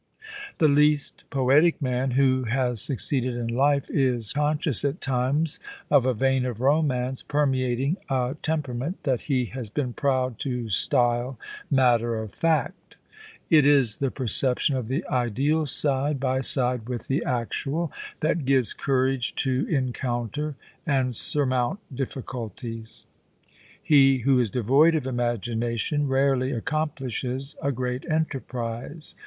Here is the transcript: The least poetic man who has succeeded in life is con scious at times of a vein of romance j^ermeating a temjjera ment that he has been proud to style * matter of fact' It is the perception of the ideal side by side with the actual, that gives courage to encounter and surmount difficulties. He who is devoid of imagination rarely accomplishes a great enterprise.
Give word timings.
The 0.57 0.67
least 0.67 1.25
poetic 1.29 1.79
man 1.79 2.09
who 2.17 2.45
has 2.45 2.81
succeeded 2.81 3.35
in 3.35 3.49
life 3.49 3.87
is 3.91 4.33
con 4.33 4.57
scious 4.57 4.83
at 4.83 4.99
times 4.99 5.59
of 5.91 6.07
a 6.07 6.13
vein 6.15 6.43
of 6.43 6.59
romance 6.59 7.21
j^ermeating 7.21 7.97
a 8.09 8.33
temjjera 8.41 8.75
ment 8.75 9.03
that 9.03 9.21
he 9.21 9.45
has 9.53 9.69
been 9.69 9.93
proud 9.93 10.39
to 10.39 10.69
style 10.71 11.37
* 11.57 11.69
matter 11.83 12.17
of 12.19 12.33
fact' 12.33 12.97
It 13.51 13.63
is 13.63 13.97
the 13.97 14.09
perception 14.09 14.75
of 14.75 14.87
the 14.87 15.05
ideal 15.07 15.67
side 15.67 16.19
by 16.19 16.41
side 16.41 16.89
with 16.89 17.05
the 17.07 17.23
actual, 17.23 17.91
that 18.21 18.43
gives 18.43 18.73
courage 18.73 19.35
to 19.35 19.67
encounter 19.69 20.55
and 20.83 21.15
surmount 21.15 21.77
difficulties. 21.95 23.05
He 23.83 24.17
who 24.25 24.39
is 24.39 24.49
devoid 24.49 24.95
of 24.95 25.05
imagination 25.05 26.07
rarely 26.07 26.51
accomplishes 26.53 27.55
a 27.61 27.71
great 27.71 28.03
enterprise. 28.09 29.13